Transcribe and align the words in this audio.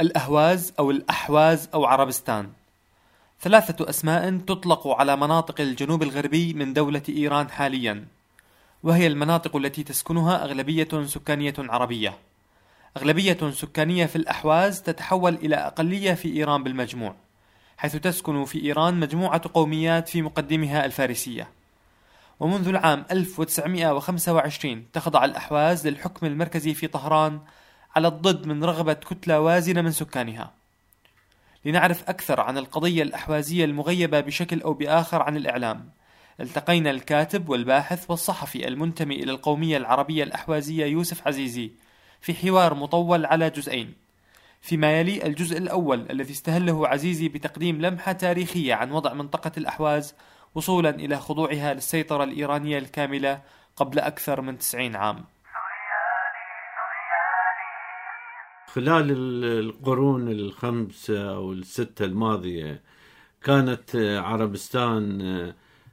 الأهواز 0.00 0.72
أو 0.78 0.90
الأحواز 0.90 1.68
أو 1.74 1.84
عربستان. 1.84 2.48
ثلاثة 3.40 3.90
أسماء 3.90 4.38
تطلق 4.38 4.88
على 4.88 5.16
مناطق 5.16 5.60
الجنوب 5.60 6.02
الغربي 6.02 6.54
من 6.54 6.72
دولة 6.72 7.02
إيران 7.08 7.50
حاليا 7.50 8.04
وهي 8.82 9.06
المناطق 9.06 9.56
التي 9.56 9.82
تسكنها 9.82 10.44
أغلبية 10.44 10.88
سكانية 11.04 11.54
عربية. 11.58 12.18
أغلبية 12.96 13.50
سكانية 13.50 14.06
في 14.06 14.16
الأحواز 14.16 14.82
تتحول 14.82 15.34
إلى 15.34 15.56
أقلية 15.56 16.14
في 16.14 16.36
إيران 16.36 16.62
بالمجموع 16.62 17.14
حيث 17.76 17.96
تسكن 17.96 18.44
في 18.44 18.64
إيران 18.64 19.00
مجموعة 19.00 19.42
قوميات 19.54 20.08
في 20.08 20.22
مقدمها 20.22 20.84
الفارسية. 20.84 21.48
ومنذ 22.40 22.68
العام 22.68 23.04
1925 23.10 24.86
تخضع 24.92 25.24
الأحواز 25.24 25.86
للحكم 25.86 26.26
المركزي 26.26 26.74
في 26.74 26.86
طهران 26.86 27.40
على 27.96 28.08
الضد 28.08 28.46
من 28.46 28.64
رغبة 28.64 28.92
كتلة 28.92 29.40
وازنة 29.40 29.82
من 29.82 29.90
سكانها. 29.90 30.52
لنعرف 31.64 32.08
أكثر 32.08 32.40
عن 32.40 32.58
القضية 32.58 33.02
الأحوازية 33.02 33.64
المغيبة 33.64 34.20
بشكل 34.20 34.60
أو 34.62 34.72
بآخر 34.74 35.22
عن 35.22 35.36
الإعلام. 35.36 35.90
التقينا 36.40 36.90
الكاتب 36.90 37.48
والباحث 37.48 38.10
والصحفي 38.10 38.68
المنتمي 38.68 39.14
إلى 39.14 39.32
القومية 39.32 39.76
العربية 39.76 40.24
الأحوازية 40.24 40.86
يوسف 40.86 41.28
عزيزي 41.28 41.70
في 42.20 42.34
حوار 42.34 42.74
مطول 42.74 43.26
على 43.26 43.50
جزئين. 43.50 43.94
فيما 44.60 45.00
يلي 45.00 45.26
الجزء 45.26 45.58
الأول 45.58 46.10
الذي 46.10 46.32
استهله 46.32 46.88
عزيزي 46.88 47.28
بتقديم 47.28 47.80
لمحة 47.80 48.12
تاريخية 48.12 48.74
عن 48.74 48.90
وضع 48.90 49.12
منطقة 49.12 49.52
الأحواز 49.56 50.14
وصولا 50.54 50.90
إلى 50.90 51.16
خضوعها 51.16 51.74
للسيطرة 51.74 52.24
الإيرانية 52.24 52.78
الكاملة 52.78 53.40
قبل 53.76 53.98
أكثر 53.98 54.40
من 54.40 54.58
90 54.58 54.96
عام. 54.96 55.24
خلال 58.76 59.10
القرون 59.44 60.28
الخمسة 60.28 61.34
أو 61.34 61.52
الستة 61.52 62.04
الماضية 62.04 62.82
كانت 63.42 63.96
عربستان 64.24 65.20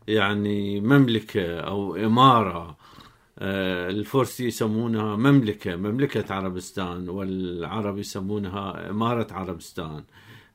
يعني 0.08 0.82
مملكة 0.82 1.60
أو 1.60 1.96
إمارة 1.96 2.78
الفرس 3.42 4.40
يسمونها 4.40 5.16
مملكة 5.16 5.76
مملكة 5.76 6.34
عربستان 6.34 7.10
والعرب 7.10 7.98
يسمونها 7.98 8.90
إمارة 8.90 9.28
عربستان. 9.34 10.04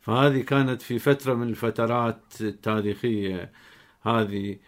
فهذه 0.00 0.40
كانت 0.40 0.82
في 0.82 0.98
فترة 0.98 1.34
من 1.34 1.48
الفترات 1.48 2.22
التاريخية 2.40 3.52
هذه 4.02 4.58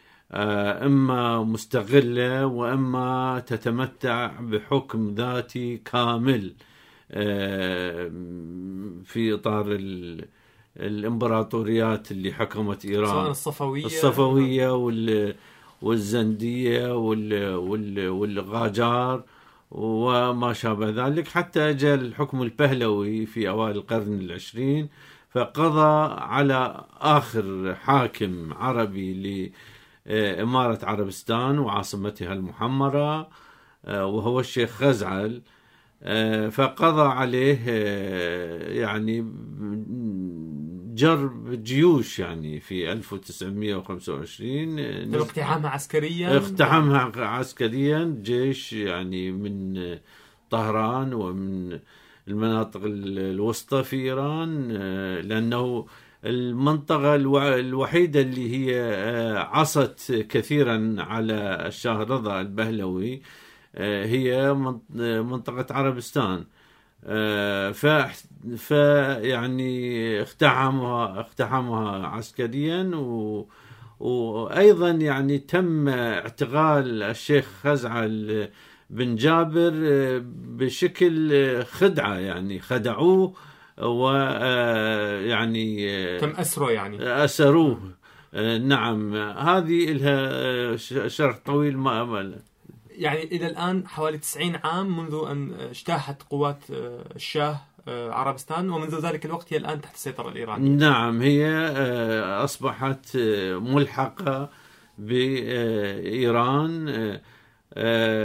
إما 0.86 1.42
مستغلة 1.42 2.46
وإما 2.46 3.42
تتمتع 3.46 4.40
بحكم 4.40 5.14
ذاتي 5.14 5.76
كامل. 5.76 6.54
في 9.04 9.34
إطار 9.34 9.78
الإمبراطوريات 10.76 12.10
اللي 12.10 12.32
حكمت 12.32 12.84
إيران. 12.84 13.10
سواء 13.10 13.30
الصفوية. 13.30 13.84
الصفوية 13.84 14.74
وال 14.74 15.34
والزندية 15.82 16.96
وال 16.96 17.54
وال 17.54 18.08
والغاجار 18.08 19.22
وما 19.70 20.52
شابه 20.52 21.06
ذلك. 21.06 21.28
حتى 21.28 21.72
جاء 21.72 21.94
الحكم 21.94 22.42
البهلوي 22.42 23.26
في 23.26 23.48
أوائل 23.48 23.76
القرن 23.76 24.20
العشرين 24.20 24.88
فقضى 25.30 26.14
على 26.20 26.84
آخر 27.00 27.74
حاكم 27.74 28.52
عربي 28.52 29.52
لإمارة 30.06 30.78
عربستان 30.82 31.58
وعاصمتها 31.58 32.32
المحمرة 32.32 33.28
وهو 33.88 34.40
الشيخ 34.40 34.70
خزعل 34.70 35.42
فقضى 36.50 37.08
عليه 37.08 37.70
يعني 38.80 39.26
جرب 40.94 41.62
جيوش 41.62 42.18
يعني 42.18 42.60
في 42.60 42.92
1925 42.92 45.14
اقتحامها 45.14 45.70
عسكريا. 45.70 46.36
اقتحمها 46.36 47.12
عسكريا 47.16 48.18
جيش 48.22 48.72
يعني 48.72 49.32
من 49.32 49.80
طهران 50.50 51.14
ومن 51.14 51.78
المناطق 52.28 52.80
الوسطى 52.84 53.82
في 53.82 53.96
إيران 53.96 54.68
لأنه 55.20 55.86
المنطقة 56.24 57.14
الوحيدة 57.14 58.20
اللي 58.20 58.56
هي 58.56 58.80
عصت 59.50 60.12
كثيرا 60.12 60.96
على 60.98 61.66
الشاه 61.66 61.96
رضا 61.98 62.40
البهلوي 62.40 63.22
هي 63.76 64.54
منطقة 65.22 65.74
عربستان. 65.74 66.44
ف 67.72 67.86
ف 68.56 68.70
يعني 69.20 70.20
اقتحمها 70.20 71.20
اقتحمها 71.20 72.06
عسكريا 72.06 72.90
و 72.94 73.46
وأيضا 74.00 74.90
يعني 74.90 75.38
تم 75.38 75.88
اعتقال 75.88 77.02
الشيخ 77.02 77.44
خزعل 77.62 78.48
بن 78.90 79.16
جابر 79.16 79.72
بشكل 80.34 81.62
خدعة 81.64 82.14
يعني 82.14 82.60
خدعوه 82.60 83.34
ويعني 83.82 85.38
تم 86.18 86.30
أسره 86.30 86.70
يعني. 86.70 87.02
أسروه. 87.24 87.80
نعم. 88.60 89.14
هذه 89.16 89.92
لها 89.92 90.76
شرح 91.08 91.38
طويل 91.44 91.78
ما 91.78 92.40
يعني 93.00 93.24
إلى 93.24 93.46
الآن 93.46 93.88
حوالي 93.88 94.18
90 94.18 94.56
عام 94.64 94.96
منذ 94.96 95.24
أن 95.30 95.52
اجتاحت 95.70 96.22
قوات 96.22 96.64
الشاه 97.16 97.60
عربستان 97.88 98.70
ومنذ 98.70 99.00
ذلك 99.06 99.26
الوقت 99.26 99.52
هي 99.52 99.56
الآن 99.56 99.80
تحت 99.80 99.94
السيطرة 99.94 100.28
الإيرانية. 100.28 100.70
نعم 100.70 101.22
هي 101.22 101.68
أصبحت 102.44 103.16
ملحقة 103.54 104.50
بإيران 104.98 106.50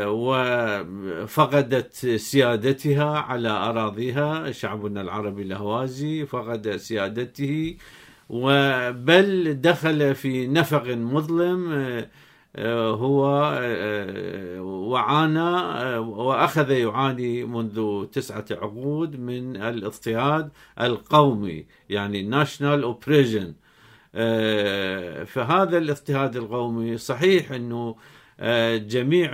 وفقدت 0.08 1.96
سيادتها 2.16 3.20
على 3.20 3.50
أراضيها 3.50 4.52
شعبنا 4.52 5.02
العربي 5.02 5.42
الأهوازي 5.42 6.26
فقد 6.26 6.76
سيادته 6.76 7.78
وبل 8.30 9.62
دخل 9.62 10.16
في 10.16 10.48
نفق 10.48 10.88
مظلم 10.88 12.06
هو 12.60 13.26
وعانى 14.62 15.50
وأخذ 15.98 16.72
يعاني 16.72 17.44
منذ 17.46 18.06
تسعة 18.06 18.46
عقود 18.52 19.20
من 19.20 19.56
الاضطهاد 19.56 20.50
القومي 20.82 21.66
يعني 21.90 22.24
national 22.24 22.84
oppression 22.84 23.54
فهذا 25.26 25.78
الاضطهاد 25.78 26.36
القومي 26.36 26.98
صحيح 26.98 27.52
إنه 27.52 27.96
جميع 28.78 29.32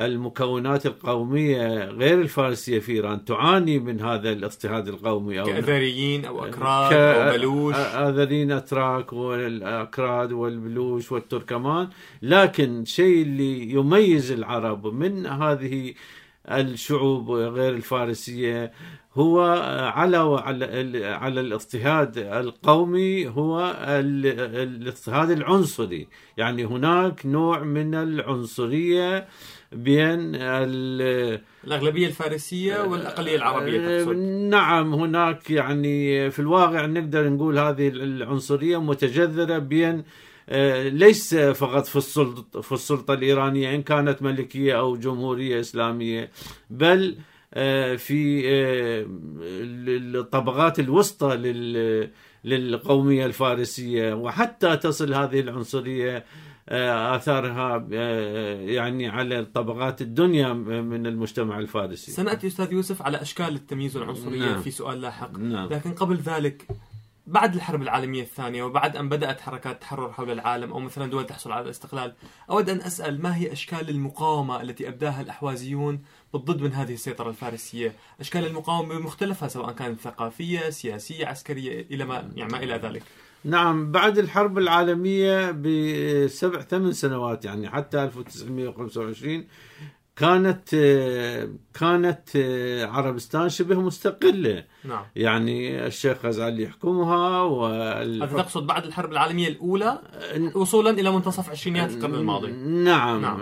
المكونات 0.00 0.86
القومية 0.86 1.84
غير 1.84 2.20
الفارسية 2.20 2.78
في 2.78 2.92
إيران 2.92 3.24
تعاني 3.24 3.78
من 3.78 4.00
هذا 4.00 4.32
الاضطهاد 4.32 4.88
القومي 4.88 5.40
أو 5.40 5.46
كأذريين 5.46 6.24
أو 6.24 6.44
أكراد 6.44 6.92
أو 6.92 7.38
بلوش. 7.38 7.74
أذريين 7.76 8.52
أتراك 8.52 9.12
والأكراد 9.12 10.32
والبلوش 10.32 11.12
والتركمان. 11.12 11.88
لكن 12.22 12.80
الشيء 12.80 13.22
اللي 13.22 13.70
يميز 13.70 14.32
العرب 14.32 14.86
من 14.86 15.26
هذه 15.26 15.94
الشعوب 16.48 17.30
غير 17.30 17.74
الفارسية 17.74 18.72
هو 19.14 19.40
على 19.94 20.16
على 21.04 21.40
الاضطهاد 21.40 22.18
القومي 22.18 23.28
هو 23.28 23.76
الاضطهاد 23.80 25.30
العنصري 25.30 26.08
يعني 26.36 26.64
هناك 26.64 27.26
نوع 27.26 27.62
من 27.62 27.94
العنصرية 27.94 29.28
بين 29.72 30.34
الأغلبية 30.34 32.06
الفارسية 32.06 32.80
والأقلية 32.82 33.36
العربية 33.36 33.98
تقصد. 33.98 34.16
نعم 34.50 34.94
هناك 34.94 35.50
يعني 35.50 36.30
في 36.30 36.38
الواقع 36.38 36.86
نقدر 36.86 37.28
نقول 37.28 37.58
هذه 37.58 37.88
العنصرية 37.88 38.80
متجذرة 38.80 39.58
بين 39.58 40.04
ليس 40.88 41.34
فقط 41.34 41.86
في 41.86 41.96
السلطة 41.96 42.60
في 42.60 42.72
السلطة 42.72 43.14
الإيرانية 43.14 43.74
إن 43.74 43.82
كانت 43.82 44.22
ملكية 44.22 44.78
أو 44.78 44.96
جمهورية 44.96 45.60
إسلامية 45.60 46.30
بل 46.70 47.16
في 47.96 48.42
الطبقات 50.14 50.80
الوسطى 50.80 51.36
للقومية 52.44 53.26
الفارسية 53.26 54.14
وحتى 54.14 54.76
تصل 54.76 55.14
هذه 55.14 55.40
العنصرية 55.40 56.24
آثارها 56.68 57.86
يعني 58.60 59.08
على 59.08 59.44
طبقات 59.44 60.02
الدنيا 60.02 60.52
من 60.52 61.06
المجتمع 61.06 61.58
الفارسي 61.58 62.10
سنأتي 62.12 62.46
أستاذ 62.46 62.72
يوسف 62.72 63.02
على 63.02 63.22
أشكال 63.22 63.54
التمييز 63.54 63.96
والعنصرية 63.96 64.38
نعم. 64.38 64.62
في 64.62 64.70
سؤال 64.70 65.00
لاحق 65.00 65.38
نعم. 65.38 65.68
لكن 65.68 65.92
قبل 65.92 66.16
ذلك 66.16 66.66
بعد 67.26 67.54
الحرب 67.54 67.82
العالمية 67.82 68.22
الثانية 68.22 68.62
وبعد 68.62 68.96
أن 68.96 69.08
بدأت 69.08 69.40
حركات 69.40 69.80
تحرر 69.80 70.12
حول 70.12 70.30
العالم 70.30 70.72
أو 70.72 70.80
مثلا 70.80 71.10
دول 71.10 71.26
تحصل 71.26 71.52
على 71.52 71.64
الاستقلال 71.64 72.14
أود 72.50 72.70
أن 72.70 72.80
أسأل 72.80 73.22
ما 73.22 73.36
هي 73.36 73.52
أشكال 73.52 73.88
المقاومة 73.88 74.62
التي 74.62 74.88
أبداها 74.88 75.20
الأحوازيون 75.20 76.02
بالضد 76.32 76.62
من 76.62 76.72
هذه 76.72 76.94
السيطرة 76.94 77.28
الفارسية؟ 77.28 77.92
أشكال 78.20 78.46
المقاومة 78.46 78.98
بمختلفها 78.98 79.48
سواء 79.48 79.72
كانت 79.72 80.00
ثقافية 80.00 80.70
سياسية 80.70 81.26
عسكرية 81.26 81.86
إلى 81.90 82.04
ما 82.04 82.30
يعني 82.34 82.52
ما 82.52 82.62
إلى 82.62 82.74
ذلك. 82.74 83.02
نعم 83.44 83.92
بعد 83.92 84.18
الحرب 84.18 84.58
العالمية 84.58 85.50
بسبع 85.50 86.62
ثمان 86.62 86.92
سنوات 86.92 87.44
يعني 87.44 87.70
حتى 87.70 88.02
1925 88.04 89.46
كانت 90.16 90.68
كانت 91.80 92.28
عربستان 92.90 93.48
شبه 93.48 93.80
مستقلة. 93.80 94.64
نعم. 94.84 95.04
يعني 95.16 95.86
الشيخ 95.86 96.26
غزالي 96.26 96.62
يحكمها 96.62 97.42
وال... 97.42 98.30
تقصد 98.30 98.66
بعد 98.66 98.84
الحرب 98.84 99.12
العالمية 99.12 99.48
الأولى 99.48 99.98
وصولا 100.54 100.90
إلى 100.90 101.10
منتصف 101.10 101.50
عشرينيات 101.50 101.90
القرن 101.90 102.14
الماضي. 102.14 102.52
نعم, 102.52 103.22
نعم. 103.22 103.40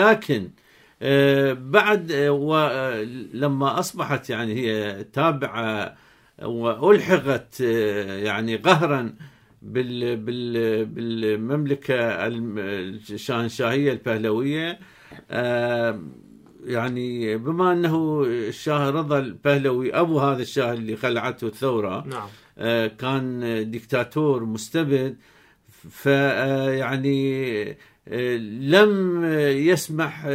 لكن 0.00 0.50
بعد 1.70 2.12
لما 3.32 3.78
أصبحت 3.78 4.30
يعني 4.30 4.54
هي 4.54 5.04
تابعة 5.04 5.96
وألحقت 6.42 7.60
يعني 7.60 8.56
قهرا 8.56 9.14
بال 9.62 10.16
بال 10.16 10.84
بالمملكة 10.84 11.94
الشاهنشاهيه 11.96 13.92
البهلوية 13.92 14.78
يعني 16.64 17.36
بما 17.36 17.72
أنه 17.72 18.22
الشاه 18.26 18.90
رضا 18.90 19.18
البهلوي 19.18 19.94
أبو 19.94 20.20
هذا 20.20 20.42
الشاه 20.42 20.72
اللي 20.72 20.96
خلعته 20.96 21.46
الثورة 21.46 22.04
نعم. 22.06 22.28
كان 22.86 23.40
ديكتاتور 23.70 24.44
مستبد 24.44 25.16
فيعني 25.90 27.64
لم 28.60 29.24
يسمح 29.50 30.26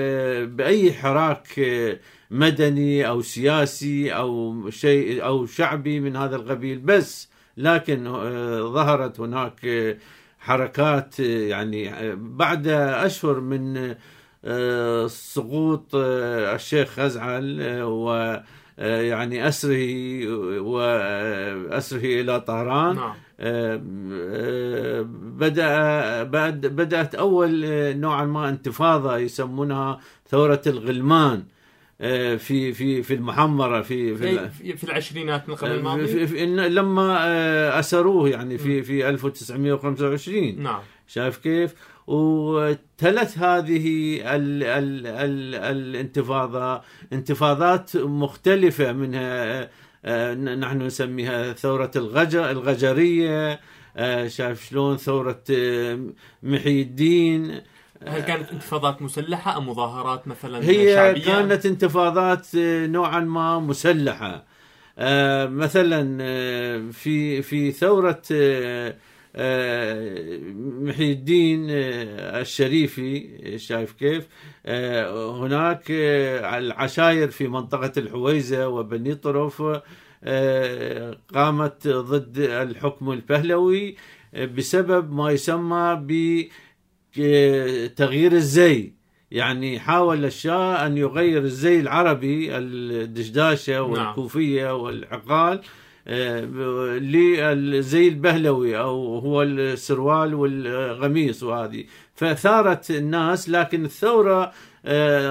بأي 0.44 0.94
حراك 0.94 1.62
مدني 2.32 3.08
أو 3.08 3.22
سياسي 3.22 4.14
أو 4.14 4.70
شيء 4.70 5.26
أو 5.26 5.46
شعبي 5.46 6.00
من 6.00 6.16
هذا 6.16 6.36
القبيل 6.36 6.80
بس 6.80 7.30
لكن 7.58 8.04
ظهرت 8.74 9.20
هناك 9.20 9.98
حركات 10.40 11.20
يعني 11.20 12.16
بعد 12.16 12.68
أشهر 12.68 13.40
من 13.40 13.96
سقوط 15.08 15.96
الشيخ 15.96 17.00
غزعل 17.00 17.82
و 17.84 18.38
يعني 18.80 19.48
أسره 19.48 20.28
واسره 20.60 22.22
إلى 22.22 22.42
طهران. 22.42 22.96
نعم. 22.96 23.16
بدأ 25.40 26.24
بدأت 26.54 27.16
أول 27.16 27.66
نوعا 27.98 28.26
ما 28.26 28.50
انتفاضة 28.50 29.18
يسمونها 29.18 30.00
ثورة 30.30 30.62
الغلمان 30.68 31.44
في 32.00 32.74
في 32.74 33.04
في 33.04 33.14
المحمرة 33.14 33.82
في 33.82 34.16
في, 34.16 34.78
في 34.78 34.84
العشرينات 34.84 35.50
من 35.50 35.54
القرن 35.54 35.72
الماضي؟ 35.72 36.08
في 36.08 36.28
في 36.28 36.46
لما 36.46 37.80
أسروه 37.80 38.30
يعني 38.30 38.58
في 38.58 38.84
في 38.84 39.10
1925 39.10 40.64
نعم. 40.64 40.82
شايف 41.08 41.38
كيف؟ 41.38 41.74
وتلت 42.10 43.38
هذه 43.38 44.18
ال 44.36 44.64
ال 44.64 45.08
ال 45.08 45.56
الانتفاضه 45.56 46.82
انتفاضات 47.14 47.96
مختلفة 47.98 48.92
منها 48.92 49.70
نحن 50.36 50.82
نسميها 50.82 51.54
ثورة 51.54 51.92
الغجر 51.96 52.52
الغجرية 52.52 53.60
شايف 54.28 54.70
شلون 54.70 54.98
ثورة 54.98 55.44
محي 56.44 56.82
الدين 56.82 57.62
هل 58.08 58.20
كانت 58.20 58.52
انتفاضات 58.52 59.02
مسلحة 59.02 59.58
أم 59.58 59.70
مظاهرات 59.70 60.28
مثلا 60.28 60.64
هي 60.64 60.96
شعبية؟ 60.96 61.26
كانت 61.26 61.66
انتفاضات 61.66 62.48
نوعا 62.56 63.20
ما 63.20 63.60
مسلحة 63.60 64.46
مثلا 65.48 66.18
في 66.92 67.42
في 67.42 67.72
ثورة 67.72 68.22
محي 70.84 71.12
الدين 71.12 71.66
الشريفي 71.70 73.30
شايف 73.58 73.94
كيف؟ 73.94 74.28
هناك 75.42 75.84
العشاير 76.58 77.30
في 77.32 77.48
منطقة 77.48 77.92
الحويزة 77.98 78.68
وبني 78.68 79.16
طرف 79.16 79.62
قامت 81.34 81.88
ضد 81.88 82.38
الحكم 82.38 83.12
البهلوي 83.12 83.96
بسبب 84.58 85.14
ما 85.14 85.32
يسمى 85.32 86.00
ب 86.02 86.44
تغيير 87.96 88.32
الزي. 88.32 88.94
يعني 89.32 89.80
حاول 89.80 90.26
الشاه 90.26 90.86
أن 90.86 90.98
يغير 90.98 91.42
الزي 91.42 91.80
العربي 91.80 92.58
الدشداشة 92.58 93.82
والكوفية 93.82 94.76
والعقال 94.76 95.62
للزي 97.00 98.08
البهلوي 98.08 98.80
أو 98.80 99.18
هو 99.20 99.44
السروال 99.44 100.34
والقميص 100.34 101.44
وهذه. 101.44 101.86
فثارت 102.16 102.92
الناس 102.92 103.50
لكن 103.50 103.86
الثورة 103.86 104.52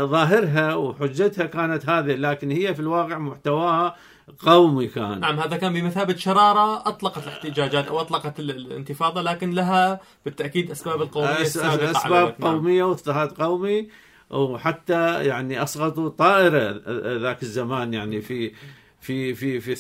ظاهرها 0.05 0.75
وحجتها 0.75 1.47
كانت 1.47 1.89
هذه 1.89 2.15
لكن 2.15 2.51
هي 2.51 2.75
في 2.75 2.81
الواقع 2.81 3.19
محتواها 3.19 3.97
قومي 4.39 4.87
كان. 4.87 5.21
نعم 5.21 5.41
هذا 5.41 5.57
كان 5.57 5.73
بمثابة 5.73 6.17
شرارة 6.17 6.89
أطلقت 6.89 7.23
الاحتجاجات 7.23 7.87
أو 7.87 8.01
أطلقت 8.01 8.41
الانتفاضة 8.41 9.23
لكن 9.23 9.51
لها 9.51 10.01
بالتأكيد 10.25 10.71
أسباب 10.71 11.03
القومية 11.03 11.41
السابقة 11.41 11.91
أسباب 11.91 12.35
قومية 12.41 12.85
واضطهاد 12.85 13.29
قومي 13.29 13.89
وحتى 14.31 15.25
يعني 15.25 15.63
أسقطوا 15.63 16.09
طائرة 16.09 16.81
ذاك 17.19 17.43
الزمان 17.43 17.95
يعني 17.95 18.21
في 18.21 18.53
في 19.01 19.35
في 19.35 19.61
في 19.61 19.75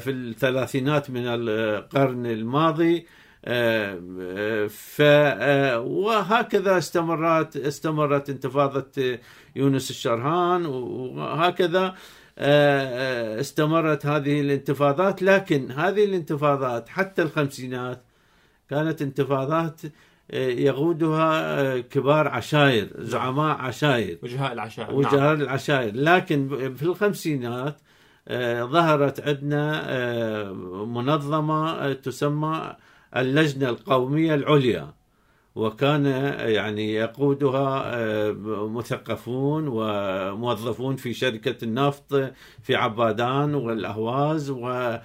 في 0.00 0.10
الثلاثينات 0.10 1.10
من 1.10 1.22
القرن 1.26 2.26
الماضي 2.26 3.06
ف 4.68 5.02
وهكذا 5.76 6.78
استمرت 6.78 7.56
استمرت 7.56 8.30
انتفاضة 8.30 9.18
يونس 9.56 9.90
الشرهان 9.90 10.66
وهكذا 10.66 11.94
استمرت 13.40 14.06
هذه 14.06 14.40
الانتفاضات. 14.40 15.22
لكن 15.22 15.70
هذه 15.70 16.04
الانتفاضات 16.04 16.88
حتى 16.88 17.22
الخمسينات 17.22 18.02
كانت 18.70 19.02
انتفاضات 19.02 19.80
يقودها 20.32 21.78
كبار 21.78 22.28
عشائر 22.28 22.88
زعماء 22.98 23.56
عشائر 23.56 24.18
وجهاء 24.22 24.52
العشائر 24.52 24.94
وجهاء 24.94 25.14
نعم. 25.14 25.40
العشائر 25.40 25.92
لكن 25.94 26.48
في 26.76 26.82
الخمسينات 26.82 27.80
ظهرت 28.64 29.28
عندنا 29.28 30.52
منظمة 30.84 31.92
تسمى 31.92 32.76
اللجنة 33.16 33.68
القومية 33.68 34.34
العليا 34.34 34.94
وكان 35.54 36.06
يعني 36.38 36.94
يقودها 36.94 37.92
مثقفون 38.66 39.68
وموظفون 39.68 40.96
في 40.96 41.12
شركة 41.12 41.64
النفط 41.64 42.14
في 42.62 42.76
عبادان 42.76 43.54
والأهواز 43.54 44.50
و 44.50 44.96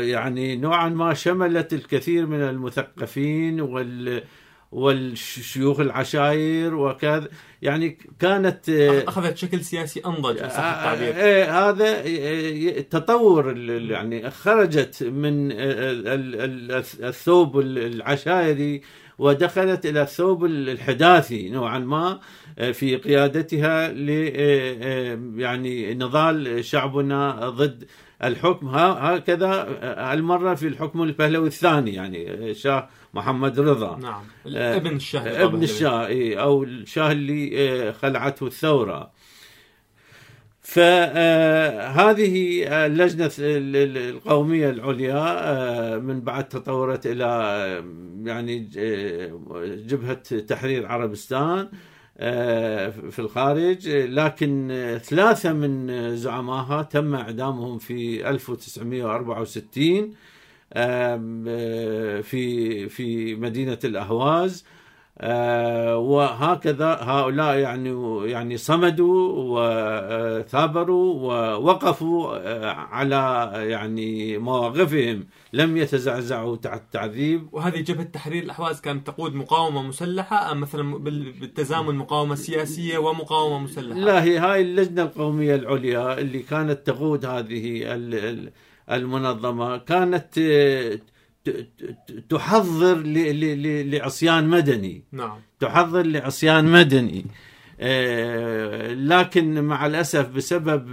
يعني 0.00 0.56
نوعا 0.56 0.88
ما 0.88 1.14
شملت 1.14 1.72
الكثير 1.72 2.26
من 2.26 2.40
المثقفين 2.40 3.60
وال 3.60 4.22
والشيوخ 4.72 5.80
العشائر 5.80 6.74
وكذا. 6.74 7.28
يعني 7.62 7.98
كانت 8.18 8.70
أخذت 9.08 9.36
شكل 9.36 9.64
سياسي 9.64 10.02
أنضج 10.06 10.38
صح 10.38 10.58
التعبير. 10.58 11.14
هذا 11.50 12.80
تطور 12.80 13.56
يعني 13.90 14.30
خرجت 14.30 15.02
من 15.02 15.52
الثوب 17.02 17.60
العشائري 17.60 18.82
ودخلت 19.18 19.86
إلى 19.86 20.02
الثوب 20.02 20.44
الحداثي 20.44 21.48
نوعا 21.48 21.78
ما 21.78 22.20
في 22.72 22.96
قيادتها 22.96 23.92
ل 23.92 24.08
يعني 25.40 25.94
نضال 25.94 26.64
شعبنا 26.64 27.48
ضد 27.48 27.84
الحكم. 28.24 28.68
هكذا 28.68 29.66
المرة 30.12 30.54
في 30.54 30.66
الحكم 30.66 31.02
البهلوي 31.02 31.46
الثاني 31.46 31.94
يعني 31.94 32.54
شاه 32.54 32.88
محمد 33.14 33.60
رضا. 33.60 33.98
نعم 33.98 34.22
ابن 34.46 34.96
الشاه 34.96 35.44
ابن 35.44 35.62
الشاه 35.62 36.34
أو 36.34 36.64
الشاه 36.64 37.12
اللي 37.12 37.92
خلعته 37.92 38.46
الثورة. 38.46 39.15
فهذه 40.66 42.64
اللجنة 42.86 43.30
القومية 43.38 44.70
العليا 44.70 45.98
من 45.98 46.20
بعد 46.20 46.48
تطورت 46.48 47.06
إلى 47.06 47.24
يعني 48.24 48.58
جبهة 49.86 50.38
تحرير 50.38 50.86
عربستان 50.86 51.68
في 53.10 53.18
الخارج. 53.18 53.88
لكن 53.88 54.68
ثلاثة 55.02 55.52
من 55.52 56.16
زعمائها 56.16 56.82
تم 56.82 57.14
إعدامهم 57.14 57.78
في 57.78 58.30
1964 58.30 60.14
في 62.22 62.88
في 62.88 63.34
مدينة 63.34 63.78
الأهواز. 63.84 64.64
آه، 64.64 64.85
وهكذا 65.96 66.98
هؤلاء 67.00 67.56
يعني 67.56 68.20
يعني 68.30 68.56
صمدوا 68.56 69.32
وثابروا 69.36 71.14
ووقفوا 71.14 72.36
آه، 72.36 72.70
على 72.70 73.52
يعني 73.54 74.38
مواقفهم. 74.38 75.26
لم 75.52 75.76
يتزعزعوا 75.76 76.56
تحت 76.56 76.80
التعذيب 76.80 77.48
وهذه 77.52 77.80
جبهة 77.80 78.04
تحرير 78.04 78.42
الأحواز 78.42 78.80
كانت 78.80 79.06
تقود 79.06 79.34
مقاومة 79.34 79.82
مسلحة 79.82 80.52
أم 80.52 80.60
مثلا 80.60 80.98
بالتزامن 80.98 81.94
مقاومة 81.94 82.34
سياسية 82.34 82.98
ومقاومة 82.98 83.58
مسلحة؟ 83.58 83.98
لا 83.98 84.22
هي 84.22 84.38
هاي 84.38 84.62
اللجنة 84.62 85.02
القومية 85.02 85.54
العليا 85.54 86.18
اللي 86.18 86.38
كانت 86.38 86.86
تقود 86.86 87.24
هذه 87.24 87.82
المنظمة 88.90 89.76
كانت 89.76 90.38
تحضر 92.28 93.02
لعصيان 93.84 94.48
مدني. 94.48 95.04
نعم. 95.12 95.38
تحضر 95.60 96.02
لعصيان 96.02 96.64
مدني. 96.64 97.26
آه، 97.80 98.92
لكن 98.94 99.64
مع 99.64 99.86
الأسف 99.86 100.28
بسبب 100.28 100.88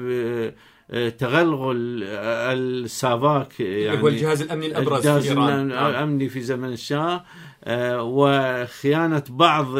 آه، 0.91 1.09
تغلغل 1.09 2.03
السافاك 2.03 3.59
يعني 3.59 4.01
هو 4.01 4.07
الجهاز 4.07 4.41
الأمني 4.41 4.65
الأبرز 4.65 5.07
في 5.07 5.29
إيران. 5.29 5.67
نعم. 5.67 5.89
الأمني 5.89 6.29
في 6.29 6.41
زمن 6.41 6.73
الشاه 6.73 7.25
آه، 7.63 8.03
وخيانة 8.03 9.23
بعض 9.29 9.77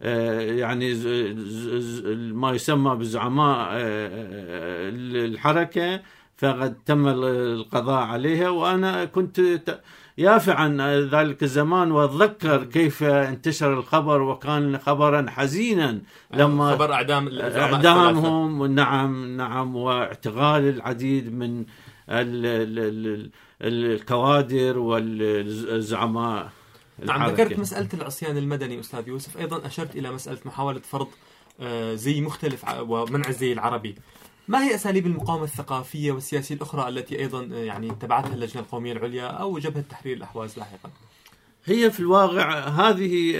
يعني 0.00 0.94
ما 2.16 2.52
يسمى 2.52 2.96
بزعماء 2.96 3.68
الحركه 5.24 6.00
فقد 6.38 6.74
تم 6.86 7.08
القضاء 7.08 8.02
عليها 8.02 8.48
وأنا 8.48 9.04
كنت 9.04 9.40
يافعا 10.18 10.68
ذلك 11.12 11.42
الزمان 11.42 11.92
وأتذكر 11.92 12.64
كيف 12.64 13.02
انتشر 13.02 13.72
الخبر 13.72 14.22
وكان 14.22 14.78
خبرا 14.78 15.26
حزينا 15.30 16.00
لما 16.34 16.72
خبر 16.74 16.92
إعدام 16.92 17.28
إعدامهم 17.40 18.66
نعم 18.66 19.36
نعم 19.36 19.76
واعتقال 19.76 20.68
العديد 20.68 21.34
من 21.34 21.64
الكوادر 23.62 24.78
والزعماء 24.78 26.50
نعم 27.04 27.30
ذكرت 27.30 27.58
مسألة 27.58 27.88
العصيان 27.94 28.36
المدني 28.36 28.80
أستاذ 28.80 29.08
يوسف. 29.08 29.36
أيضا 29.36 29.66
أشرت 29.66 29.96
إلى 29.96 30.10
مسألة 30.10 30.38
محاولة 30.44 30.80
فرض 30.80 31.08
آه، 31.60 31.94
زي 31.94 32.20
مختلف 32.20 32.64
ومنع 32.80 33.28
الزي 33.28 33.52
العربي. 33.52 33.94
ما 34.48 34.64
هي 34.64 34.74
أساليب 34.74 35.06
المقاومة 35.06 35.44
الثقافية 35.44 36.12
والسياسية 36.12 36.54
الأخرى 36.54 36.88
التي 36.88 37.18
أيضا 37.18 37.42
يعني 37.42 37.90
اتبعتها 37.90 38.34
اللجنة 38.34 38.62
القومية 38.62 38.92
العليا 38.92 39.26
أو 39.26 39.58
جبهة 39.58 39.84
تحرير 39.90 40.16
الأحواز 40.16 40.58
لاحقا؟ 40.58 40.90
هي 41.64 41.90
في 41.90 42.00
الواقع 42.00 42.68
هذه 42.68 43.32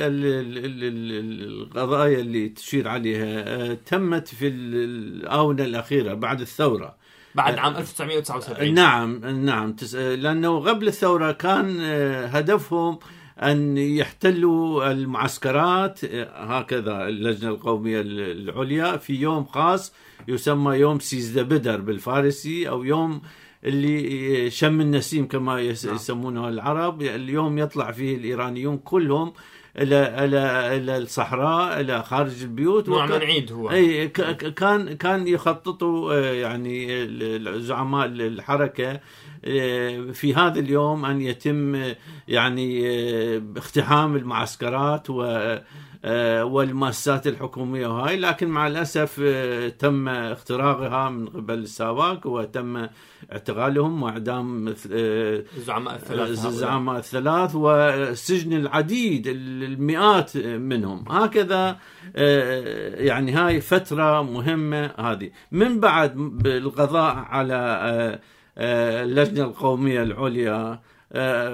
القضايا 1.68 2.20
اللي 2.20 2.48
تشير 2.48 2.88
عليها 2.88 3.44
آه، 3.46 3.74
تمت 3.86 4.28
في 4.28 4.48
الآونة 4.48 5.64
الأخيرة 5.64 6.14
بعد 6.14 6.40
الثورة. 6.40 6.96
بعد 7.34 7.58
عام 7.58 7.76
1979 7.76 8.74
نعم 8.74 9.26
نعم. 9.44 9.76
لأنه 9.92 10.60
قبل 10.60 10.88
الثورة 10.88 11.32
كان 11.32 11.78
آه، 11.80 12.26
هدفهم 12.26 12.98
أن 13.42 13.78
يحتلوا 13.78 14.90
المعسكرات 14.90 16.04
آه، 16.04 16.58
هكذا 16.58 17.08
اللجنة 17.08 17.50
القومية 17.50 18.00
العليا 18.00 18.96
في 18.96 19.14
يوم 19.14 19.44
خاص 19.44 19.92
يسمى 20.28 20.76
يوم 20.76 20.98
سيزده 20.98 21.38
بدر 21.38 21.80
بالفارسي 21.80 22.68
أو 22.68 22.84
يوم 22.84 23.20
اللي 23.64 24.50
شم 24.50 24.80
النسيم 24.80 25.28
كما 25.28 25.54
نعم. 25.54 25.64
يسمونه 25.64 26.48
العرب. 26.48 27.02
اليوم 27.02 27.58
يطلع 27.58 27.92
فيه 27.92 28.16
الإيرانيون 28.16 28.78
كلهم 28.78 29.32
إلى 29.78 30.24
إلى 30.24 30.76
إلى 30.76 30.96
الصحراء 30.96 31.80
إلى 31.80 32.02
خارج 32.02 32.42
البيوت. 32.42 32.88
نوع 32.88 33.06
من 33.06 33.12
عيد 33.12 33.52
هو. 33.52 33.70
إي 33.70 34.08
كان 34.08 34.96
كان 34.96 35.28
يخططوا 35.28 36.14
آه، 36.14 36.32
يعني 36.32 37.06
زعماء 37.60 38.06
الحركه 38.06 39.00
آه، 39.44 40.10
في 40.12 40.34
هذا 40.34 40.60
اليوم 40.60 41.04
أن 41.04 41.20
يتم 41.20 41.92
يعني 42.28 42.88
آه، 42.88 43.42
اقتحام 43.56 44.16
المعسكرات 44.16 45.10
و 45.10 45.22
والمؤسسات 46.42 47.26
الحكومية 47.26 47.86
وهاي 47.86 48.16
لكن 48.16 48.48
مع 48.48 48.66
الأسف 48.66 49.20
آه، 49.24 49.68
تم 49.68 50.08
اختراقها 50.08 51.10
من 51.10 51.26
قبل 51.26 51.54
الساواك 51.54 52.26
وتم 52.26 52.86
اعتقالهم 53.32 54.02
وإعدام 54.02 54.68
آه، 54.68 55.42
الزعماء 55.56 55.94
الثلاث 55.94 56.46
الزعماء 56.46 56.98
الثلاث 56.98 57.50
وسجن 57.54 58.52
العديد 58.52 59.26
المئات 59.26 60.36
منهم. 60.36 61.04
هكذا 61.08 61.76
يعني 62.94 63.32
هاي 63.32 63.60
فترة 63.60 64.22
مهمة 64.22 64.90
هذه. 64.98 65.30
من 65.52 65.80
بعد 65.80 66.46
القضاء 66.46 67.14
على 67.14 68.18
اللجنة 68.58 69.44
القومية 69.44 70.02
العليا 70.02 70.80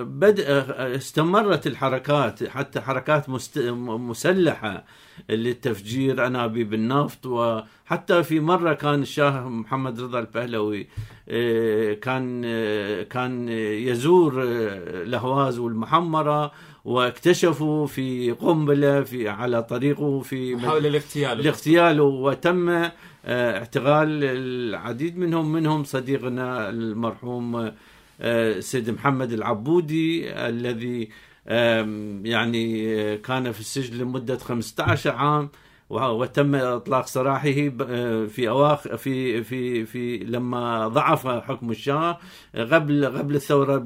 بدأ 0.03 0.97
استمرت 0.97 1.67
الحركات 1.67 2.45
حتى 2.45 2.81
حركات 2.81 3.29
مسلحة 3.29 4.85
للتفجير 5.31 6.27
انابيب 6.27 6.75
النفط 6.75 7.27
وحتى 7.27 8.23
في 8.23 8.41
مرة 8.41 8.73
كان 8.73 9.03
الشاه 9.03 9.49
محمد 9.49 10.01
رضا 10.01 10.19
البهلوي 10.19 10.89
آه، 11.29 11.93
كان 11.95 12.43
آه، 12.45 13.03
كان 13.03 13.49
يزور 13.49 14.43
الأهواز 14.43 15.59
والمحمرة 15.59 16.53
واكتشفوا 16.85 17.87
في 17.87 18.31
قنبلة 18.31 19.03
في 19.03 19.29
على 19.29 19.63
طريقه 19.63 20.21
في 20.21 20.55
محاوله 20.55 20.89
لاغتياله 20.89 21.43
لاغتياله 21.43 22.03
وتم 22.03 22.69
آه، 23.25 23.59
اعتقال 23.59 24.25
العديد 24.25 25.19
منهم 25.19 25.53
منهم 25.53 25.85
صديقنا 25.85 26.71
المرحوم 26.71 27.57
آه، 27.57 27.75
سيد 28.61 28.91
محمد 28.91 29.33
العبودي 29.33 30.31
الذي 30.31 31.09
يعني 32.25 32.95
آه، 33.01 33.17
كان 33.17 33.53
في 33.53 33.61
السجن 33.61 33.99
لمدة 33.99 34.39
15 34.39 35.11
عام 35.11 35.51
وتم 35.91 36.55
إطلاق 36.55 37.07
سراحه 37.07 37.49
آه، 37.89 38.27
في 38.27 38.49
اواخر 38.49 38.97
في 38.97 39.43
في 39.43 39.85
في 39.85 40.19
لما 40.19 40.89
ضعف 40.89 41.27
حكم 41.27 41.71
الشاه 41.71 42.19
قبل 42.55 43.07
قبل 43.07 43.35
الثورة 43.35 43.77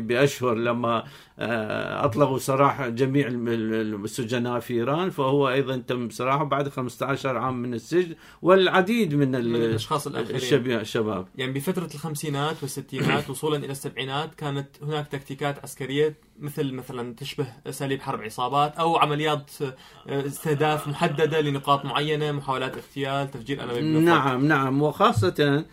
بأشهر 0.00 0.54
لما 0.54 0.96
آه، 1.33 1.33
اطلقوا 1.38 2.38
سراح 2.38 2.88
جميع 2.88 3.28
السجناء 3.30 4.60
في 4.60 4.74
إيران 4.74 5.10
فهو 5.10 5.48
أيضا 5.48 5.76
تم 5.76 6.10
سراحه 6.10 6.44
بعد 6.44 6.68
15 6.68 7.36
عام 7.38 7.62
من 7.62 7.74
السجن 7.74 8.14
والعديد 8.42 9.14
من, 9.14 9.28
من 9.28 9.56
الأشخاص 9.56 10.06
الآخرين. 10.06 10.36
الشباب. 10.80 11.26
يعني 11.36 11.52
بفترة 11.52 11.88
الخمسينات 11.94 12.56
والستينات 12.62 13.30
وصولا 13.30 13.56
إلى 13.56 13.72
السبعينات 13.72 14.34
كانت 14.34 14.68
هناك 14.82 15.08
تكتيكات 15.08 15.58
عسكرية 15.62 16.16
مثل 16.38 16.72
مثلا 16.72 17.14
تشبه 17.14 17.46
أساليب 17.66 18.00
حرب 18.02 18.20
عصابات 18.22 18.76
أو 18.76 18.96
عمليات 18.96 19.50
آه، 19.62 20.26
استهداف 20.26 20.88
محددة 20.88 21.40
لنقاط 21.40 21.84
معينة 21.84 22.32
محاولات 22.32 22.76
اغتيال 22.76 23.30
تفجير 23.30 23.62
أنابيب. 23.62 23.84
نعم 23.84 24.46
نعم 24.46 24.82
وخاصة 24.82 25.34
آه، 25.40 25.64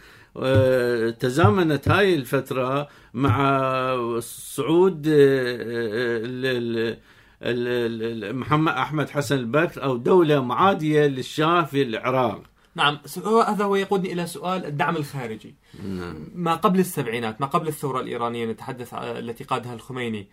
تزامنت 1.19 1.89
هاي 1.89 2.15
الفترة 2.15 2.87
مع 3.13 4.19
صعود 4.19 5.07
آه، 5.07 6.97
آه، 7.43 8.31
محمد 8.31 8.73
أحمد 8.73 9.09
حسن 9.09 9.35
البكر 9.35 9.83
أو 9.83 9.97
دولة 9.97 10.39
معادية 10.39 11.07
للشاه 11.07 11.63
في 11.63 11.81
العراق 11.81 12.43
نعم 12.75 12.99
هذا 13.47 13.65
هو 13.65 13.75
يقودني 13.75 14.13
إلى 14.13 14.27
سؤال 14.27 14.65
الدعم 14.65 14.95
الخارجي 14.95 15.55
نعم. 15.83 16.27
ما 16.35 16.55
قبل 16.55 16.79
السبعينات 16.79 17.41
ما 17.41 17.47
قبل 17.47 17.67
الثورة 17.67 18.01
الإيرانية 18.01 18.45
نتحدث 18.45 18.93
التي 18.93 19.43
قادها 19.43 19.73
الخميني 19.73 20.27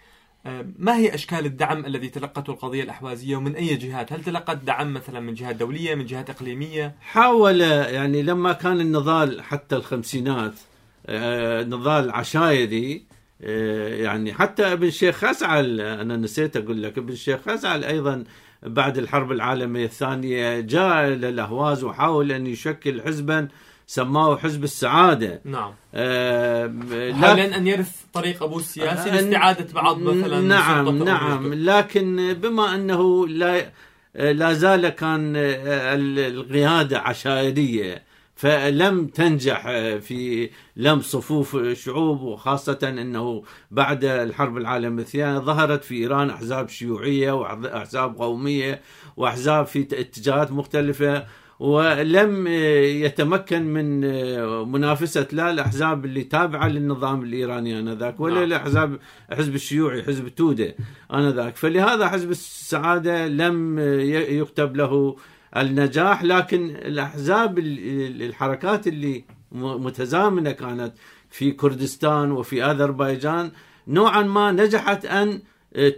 ما 0.78 0.96
هي 0.96 1.14
أشكال 1.14 1.46
الدعم 1.46 1.86
الذي 1.86 2.08
تلقته 2.08 2.50
القضية 2.50 2.82
الأحوازية 2.82 3.36
ومن 3.36 3.54
أي 3.54 3.74
جهات؟ 3.74 4.12
هل 4.12 4.24
تلقت 4.24 4.56
دعم 4.56 4.94
مثلا 4.94 5.20
من 5.20 5.34
جهات 5.34 5.56
دولية 5.56 5.94
من 5.94 6.06
جهات 6.06 6.30
إقليمية؟ 6.30 6.94
حاول 7.00 7.60
يعني 7.60 8.22
لما 8.22 8.52
كان 8.52 8.80
النضال 8.80 9.42
حتى 9.42 9.76
الخمسينات 9.76 10.54
آه، 11.06 11.62
نضال 11.62 12.10
عشائري 12.10 13.04
آه، 13.42 13.88
يعني 13.88 14.32
حتى 14.34 14.72
ابن 14.72 14.90
شيخ 14.90 15.16
خزعل 15.16 15.80
أنا 15.80 16.16
نسيت 16.16 16.56
أقول 16.56 16.82
لك 16.82 16.98
ابن 16.98 17.14
شيخ 17.14 17.40
خزعل 17.40 17.84
أيضا 17.84 18.24
بعد 18.62 18.98
الحرب 18.98 19.32
العالمية 19.32 19.84
الثانية 19.84 20.60
جاء 20.60 21.08
إلى 21.08 21.28
الأهواز 21.28 21.84
وحاول 21.84 22.32
أن 22.32 22.46
يشكل 22.46 23.02
حزبا 23.02 23.48
سماه 23.90 24.36
حزب 24.36 24.64
السعادة. 24.64 25.40
نعم. 25.44 25.72
آه 25.94 26.66
حاولا 27.12 27.56
أن 27.56 27.66
يرث 27.66 27.90
طريق 28.12 28.42
أبوه 28.42 28.58
السياسي 28.58 29.10
لاستعادة 29.10 29.72
بعض 29.74 29.98
مثلا 29.98 30.40
نعم 30.40 31.02
نعم. 31.04 31.54
لكن 31.54 32.36
بما 32.42 32.74
أنه 32.74 33.28
لا 33.28 33.72
لا 34.14 34.52
زال 34.52 34.88
كان 34.88 35.32
القيادة 35.36 36.98
عشائرية 36.98 38.02
فلم 38.36 39.06
تنجح 39.06 39.62
في 39.98 40.50
لم 40.76 41.00
صفوف 41.00 41.56
الشعوب 41.56 42.22
وخاصة 42.22 42.78
أنه 42.82 43.42
بعد 43.70 44.04
الحرب 44.04 44.56
العالمية 44.56 45.02
الثانية 45.02 45.38
ظهرت 45.38 45.84
في 45.84 45.94
إيران 45.94 46.30
أحزاب 46.30 46.68
شيوعية 46.68 47.32
وأحزاب 47.32 48.18
قومية 48.18 48.80
وأحزاب 49.16 49.66
في 49.66 49.80
اتجاهات 49.80 50.52
مختلفة. 50.52 51.26
ولم 51.60 52.46
يتمكن 53.04 53.62
من 53.62 54.00
منافسة 54.72 55.26
لا 55.32 55.50
الأحزاب 55.50 56.04
اللي 56.04 56.24
تابعة 56.24 56.68
للنظام 56.68 57.22
الإيراني 57.22 57.78
آنذاك 57.78 58.20
ولا 58.20 58.34
نعم. 58.34 58.44
الأحزاب 58.44 58.98
حزب 59.32 59.54
الشيوعي 59.54 60.02
حزب 60.02 60.28
توده 60.28 60.74
آنذاك 61.14 61.56
فلهذا 61.56 62.08
حزب 62.08 62.30
السعادة 62.30 63.26
لم 63.26 63.78
يكتب 64.28 64.76
له 64.76 65.16
النجاح 65.56 66.22
لكن 66.22 66.70
الأحزاب 66.70 67.58
الحركات 67.58 68.88
اللي 68.88 69.24
متزامنة 69.52 70.50
كانت 70.50 70.92
في 71.30 71.50
كردستان 71.50 72.32
وفي 72.32 72.64
أذربيجان 72.64 73.50
نوعا 73.88 74.22
ما 74.22 74.52
نجحت 74.52 75.06
أن 75.06 75.40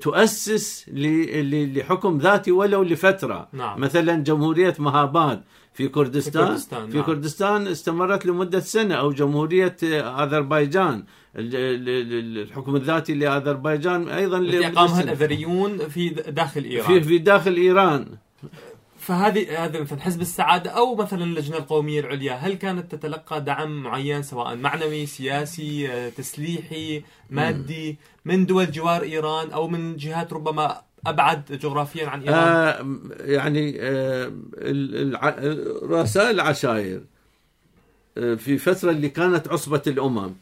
تؤسس 0.01 0.87
لحكم 0.93 2.19
ذاتي 2.19 2.51
ولو 2.51 2.83
لفترة. 2.83 3.49
نعم. 3.53 3.81
مثلا 3.81 4.15
جمهورية 4.15 4.75
مهاباد 4.79 5.43
في 5.75 5.89
كردستان. 5.89 6.43
في 6.45 6.49
كردستان, 6.49 6.91
في 6.91 6.97
نعم. 6.97 7.07
كردستان 7.07 7.67
استمرت 7.67 8.27
لمدة 8.27 8.61
سنة 8.61 8.95
أو 8.95 9.13
جمهورية 9.13 9.77
اذربيجان 9.83 11.05
الحكم 11.37 12.77
الذاتي 12.77 13.15
لاذربيجان 13.15 14.09
أيضا 14.09 14.39
التي 14.39 14.67
اقامها 14.67 15.03
الأذريون 15.03 15.79
في 15.79 16.09
داخل 16.09 16.65
إيران. 16.65 16.87
في 16.87 17.01
في 17.01 17.19
داخل 17.19 17.57
إيران. 17.57 18.07
فهذه 19.01 19.65
هذا 19.65 19.81
مثلا 19.81 20.01
حزب 20.01 20.21
السعادة 20.21 20.71
أو 20.71 20.95
مثلا 20.95 21.25
اللجنة 21.25 21.57
القومية 21.57 22.01
العليا 22.01 22.35
هل 22.35 22.55
كانت 22.55 22.95
تتلقى 22.95 23.41
دعم 23.41 23.83
معين 23.83 24.23
سواء 24.23 24.57
معنوي 24.57 25.07
سياسي 25.07 25.93
آه، 25.93 26.09
تسليحي 26.09 27.03
مادي 27.31 27.99
من 28.25 28.47
دول 28.47 28.71
جوار 28.71 29.03
إيران 29.03 29.51
أو 29.51 29.69
من 29.69 29.97
جهات 29.97 30.33
ربما 30.33 30.83
أبعد 31.07 31.45
جغرافيا 31.63 32.09
عن 32.09 32.21
إيران؟ 32.21 32.39
آه 32.39 32.87
يعني 33.21 33.77
آه 33.81 34.33
رؤساء 35.83 36.31
العشائر 36.31 37.01
آه 38.19 38.35
في 38.35 38.59
فترة 38.59 38.91
اللي 38.91 39.09
كانت 39.09 39.49
عصبة 39.49 39.83
الأمم 39.87 40.35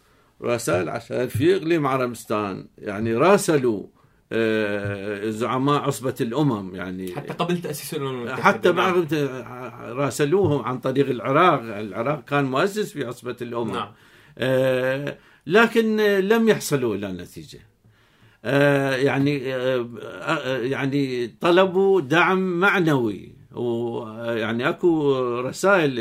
رؤساء 0.42 0.82
العشائر 0.82 1.28
في 1.28 1.56
إقليم 1.56 1.86
عربستان 1.86 2.66
يعني 2.78 3.14
راسلوا 3.14 3.82
آه، 3.82 3.97
زعماء 5.30 5.80
عصبة 5.80 6.14
الأمم 6.20 6.74
يعني 6.74 7.14
حتى 7.14 7.32
قبل 7.32 7.58
تأسيس 7.58 7.94
الأمم 7.94 8.18
المتحدة 8.18 8.42
حتى 8.42 8.72
بعد 8.72 9.14
راسلوهم 9.82 10.64
عن 10.64 10.78
طريق 10.78 11.08
العراق. 11.08 11.60
العراق 11.60 12.24
كان 12.24 12.44
مؤسس 12.44 12.92
في 12.92 13.04
عصبة 13.04 13.36
الأمم. 13.42 13.72
نعم. 13.72 13.88
آه، 14.38 15.18
لكن 15.46 15.96
لم 16.20 16.48
يحصلوا 16.48 16.94
إلى 16.94 17.12
نتيجة. 17.12 17.60
آه، 18.44 18.96
يعني 18.96 19.38
يعني 20.70 21.26
طلبوا 21.40 22.00
دعم 22.00 22.60
معنوي. 22.60 23.38
ويعني 23.52 24.68
أكو 24.68 25.14
رسائل 25.40 25.94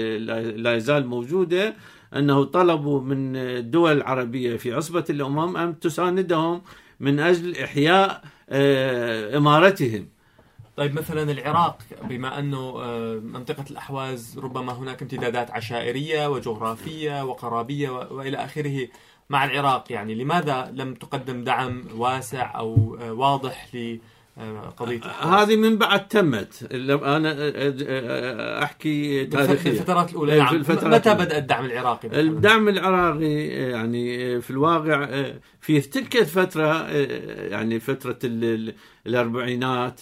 لا 0.63 0.75
يزال 0.75 1.07
موجودة 1.07 1.75
أنه 2.15 2.43
طلبوا 2.43 3.01
من 3.01 3.35
الدول 3.35 3.97
العربيه 3.97 4.57
في 4.57 4.73
عصبة 4.73 5.05
الأمم 5.09 5.57
أن 5.57 5.79
تساندهم 5.79 6.61
من 6.99 7.19
أجل 7.19 7.57
إحياء 7.57 8.23
آه، 8.49 9.37
إمارتهم. 9.37 10.07
طيب 10.77 10.93
مثلا 10.93 11.31
العراق 11.31 11.77
بما 12.03 12.39
أنه 12.39 12.57
آه، 12.57 13.19
منطقة 13.23 13.65
الأحواز 13.71 14.39
ربما 14.39 14.73
هناك 14.73 15.01
امتدادات 15.01 15.51
عشائرية 15.51 16.27
وجغرافية 16.29 17.23
وقرابية 17.23 17.89
وإلى 17.89 18.37
آخره 18.37 18.87
مع 19.29 19.45
العراق 19.45 19.91
يعني 19.91 20.15
لماذا 20.15 20.71
لم 20.73 20.93
تقدم 20.93 21.43
دعم 21.43 21.83
واسع 21.95 22.57
أو 22.59 22.97
آه، 23.01 23.13
واضح 23.13 23.67
قضية 24.77 25.01
هذه 25.05 25.55
من 25.55 25.77
بعد 25.77 26.07
تمت. 26.07 26.67
أنا 26.71 28.63
أحكي 28.63 29.25
تاريخيا 29.25 29.71
الفترات 29.71 30.11
الأولى 30.11 30.37
نعم. 30.37 30.47
في 30.47 30.55
الفترات 30.55 31.07
متى 31.07 31.13
بدا 31.13 31.37
الدعم 31.37 31.65
العراقي؟ 31.65 32.19
الدعم 32.19 32.69
العراقي 32.69 33.47
يعني 33.47 34.41
في 34.41 34.51
الواقع 34.51 35.25
في 35.61 35.81
تلك 35.81 36.15
الفترة 36.15 36.89
يعني 37.49 37.79
فترة 37.79 38.19
الأربعينات 39.05 40.01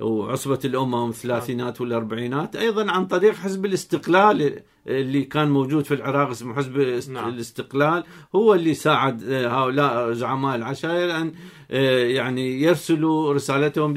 وعصبة 0.00 0.58
الأمم 0.64 1.08
الثلاثينات 1.08 1.80
والأربعينات 1.80 2.56
أيضا 2.56 2.90
عن 2.90 3.06
طريق 3.06 3.34
حزب 3.34 3.64
الاستقلال 3.64 4.60
اللي 4.86 5.22
كان 5.22 5.50
موجود 5.50 5.84
في 5.84 5.94
العراق 5.94 6.28
اسمه 6.28 6.54
حزب 6.54 6.78
نعم. 7.12 7.28
الاستقلال 7.28 8.04
هو 8.34 8.54
اللي 8.54 8.74
ساعد 8.74 9.24
هؤلاء 9.32 10.12
زعماء 10.12 10.56
العشائر 10.56 11.16
أن 11.16 11.32
آه، 11.70 12.04
يعني 12.04 12.62
يرسلوا 12.62 13.32
رسالتهم 13.32 13.96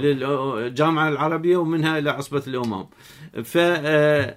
للجامعة 0.00 1.08
العربية 1.08 1.56
ومنها 1.56 1.98
إلى 1.98 2.10
عصبة 2.10 2.42
الأمم. 2.46 2.86
ف 3.44 3.56
آه، 3.56 4.36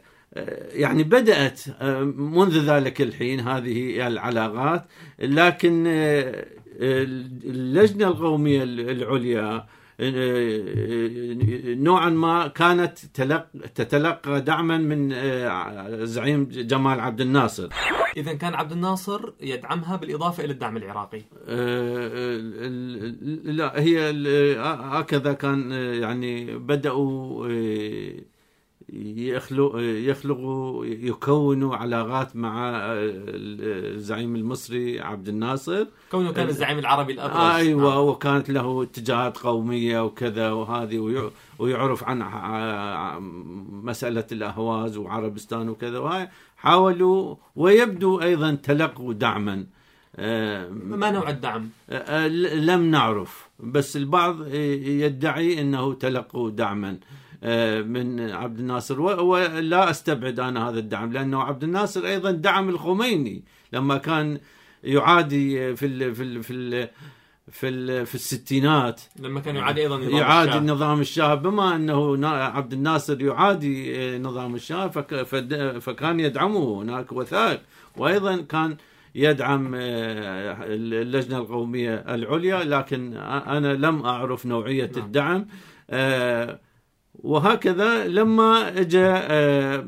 يعني 0.74 1.04
بدأت 1.04 1.62
آه، 1.82 2.04
منذ 2.04 2.58
ذلك 2.58 3.02
الحين 3.02 3.40
هذه 3.40 4.08
العلاقات 4.08 4.86
لكن 5.20 5.84
اللجنة 7.44 8.08
القومية 8.08 8.64
العليا 8.64 9.66
نوعا 11.84 12.10
ما 12.10 12.48
كانت 12.48 13.00
تتلقى 13.76 14.42
دعما 14.42 14.78
من 14.78 15.14
آه، 15.14 16.06
جمال 16.46 17.00
عبد 17.00 17.22
الناصر. 17.22 17.70
اذا 18.18 18.34
كان 18.34 18.54
عبد 18.54 18.72
الناصر 18.72 19.34
يدعمها 19.42 19.96
بالإضافة 19.96 20.44
إلى 20.44 20.54
الدعم 20.54 20.78
العراقي. 20.78 21.22
آه، 21.48 22.38
لا 23.44 23.80
هي 23.80 24.12
هكذا 24.68 25.34
كان 25.34 25.72
آه، 25.72 25.94
يعني 25.94 26.58
بدأوا 26.58 27.48
يخلق 28.94 29.72
يخلقوا 29.80 30.86
يكونوا 30.86 31.76
علاقات 31.76 32.36
مع 32.36 32.72
الزعيم 32.76 34.36
المصري 34.36 35.00
عبد 35.00 35.28
الناصر. 35.28 35.88
كونه 36.12 36.32
كان 36.32 36.48
الزعيم 36.48 36.80
العربي 36.80 37.14
الابرز 37.14 37.56
أيوه 37.56 37.94
آه. 37.94 38.02
وكانت 38.02 38.50
له 38.52 38.84
اتجاهات 38.84 39.38
قومية 39.38 40.06
وكذا 40.06 40.52
وهذه 40.52 41.32
ويعرف 41.60 42.04
عن 42.04 42.22
مسألة 43.72 44.26
الأهواز 44.32 44.98
وعربستان 44.98 45.70
وكذا. 45.70 46.00
وهاي 46.00 46.30
حاولوا 46.58 47.36
ويبدو 47.56 48.22
أيضا 48.22 48.52
تلقوا 48.52 49.14
دعما. 49.14 49.66
ما 50.72 51.12
نوع 51.12 51.30
الدعم؟ 51.30 51.70
لم 52.54 52.92
نعرف 52.92 53.50
بس 53.60 53.98
البعض 53.98 54.48
يدعي 54.54 55.62
إنه 55.62 55.94
تلقوا 55.94 56.50
دعما. 56.50 56.90
آه، 56.90 57.31
من 57.84 58.32
عبد 58.32 58.60
الناصر. 58.60 59.02
ولا 59.02 59.90
أستبعد 59.90 60.40
أنا 60.40 60.70
هذا 60.70 60.80
الدعم 60.80 61.14
لأنه 61.14 61.44
عبد 61.44 61.64
الناصر 61.64 62.06
أيضا 62.06 62.32
دعم 62.32 62.70
الخميني 62.70 63.44
لما 63.74 63.98
كان 63.98 64.40
يعادي 64.84 65.76
في 65.76 65.86
ال 65.86 66.16
في 66.16 66.24
ال 66.24 66.44
في 66.44 66.54
ال 66.54 66.90
في, 67.52 67.70
ال 67.70 68.06
في 68.06 68.16
الستينات. 68.16 69.02
لما 69.20 69.40
كان 69.40 69.56
يعادي 69.56 69.82
أيضا 69.82 69.98
نظام 69.98 70.18
يعادي 70.18 70.50
الشاه. 70.50 70.60
نظام 70.62 71.02
الشاه 71.02 71.36
بما 71.36 71.76
أنه 71.76 72.28
عبد 72.28 72.74
الناصر 72.74 73.22
يعادي 73.22 73.96
آه، 73.98 74.18
نظام 74.18 74.56
الشاه 74.56 74.88
فكان 75.80 76.20
يدعمه 76.20 76.82
هناك 76.82 77.12
وثائق 77.12 77.62
وأيضا 77.98 78.42
كان 78.42 78.78
يدعم 79.16 79.72
آه، 79.76 80.58
اللجنة 80.66 81.38
القومية 81.38 81.96
العليا. 81.96 82.64
لكن 82.64 83.14
أنا 83.48 83.74
لم 83.74 84.06
أعرف 84.06 84.46
نوعية 84.46 84.92
نعم. 84.96 85.06
الدعم. 85.06 85.48
وهكذا 87.14 88.08
لما 88.08 88.80
اجى 88.80 89.06
آه، 89.06 89.86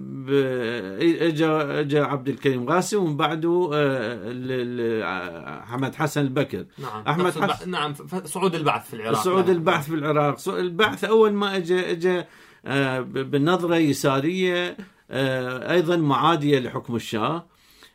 اجى 1.27 1.45
اجى 1.45 1.99
عبد 1.99 2.29
الكريم 2.29 2.69
قاسم 2.69 3.03
ومن 3.03 3.17
بعده 3.17 3.69
آه، 3.73 5.63
أحمد 5.63 5.95
حسن 5.95 6.21
البكر. 6.21 6.65
نعم. 6.77 7.03
أحمد 7.07 7.31
حسن 7.31 7.69
نعم 7.69 7.93
صعود 8.25 8.55
البعث 8.55 8.87
في 8.87 8.93
العراق. 8.93 9.21
صعود 9.21 9.45
نعم. 9.45 9.55
البعث 9.55 9.89
في 9.89 9.95
العراق. 9.95 10.49
البعث 10.49 11.03
أول 11.03 11.33
ما 11.33 11.57
اجى 11.57 11.91
اجى 11.91 12.23
آه، 12.65 12.99
بنظرة 13.01 13.75
يسارية 13.75 14.77
أيضا 15.11 15.95
معادية 15.95 16.59
لحكم 16.59 16.95
الشاه. 16.95 17.45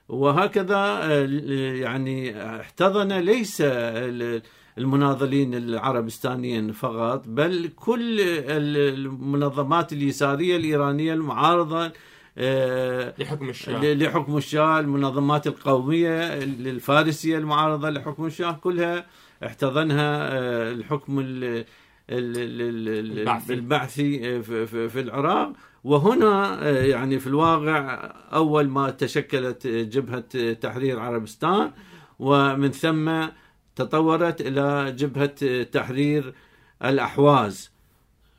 وهكذا 0.08 1.04
يعني 1.74 2.42
احتضن 2.60 3.12
ليس 3.12 3.62
المناضلين 4.78 5.54
العربستانيين 5.54 6.72
فقط 6.72 7.24
بل 7.26 7.70
كل 7.76 8.20
المنظمات 8.20 9.92
اليسارية 9.92 10.56
الإيرانية 10.56 11.14
المعارضة 11.14 11.92
آه، 12.38 13.14
لحكم 13.18 13.48
الشاه. 13.48 13.94
لحكم 13.94 14.36
الشاه 14.36 14.80
المنظمات 14.80 15.46
القومية 15.46 16.34
الفارسية 16.42 17.38
المعارضة 17.38 17.90
لحكم 17.90 18.26
الشاه 18.26 18.52
كلها 18.52 19.06
احتضنها 19.46 20.28
آه، 20.32 20.72
الحكم 20.72 21.20
البعثي, 22.10 23.54
البعثي 23.54 24.42
في 24.42 25.00
العراق. 25.00 25.52
وهنا 25.84 26.60
يعني 26.70 27.18
في 27.18 27.26
الواقع 27.26 28.12
أول 28.32 28.68
ما 28.68 28.90
تشكلت 28.90 29.66
جبهة 29.66 30.52
تحرير 30.52 31.00
عربستان 31.00 31.70
ومن 32.18 32.70
ثم 32.70 33.26
تطورت 33.78 34.40
إلى 34.40 34.92
جبهة 34.92 35.62
تحرير 35.62 36.34
الأحواز 36.84 37.70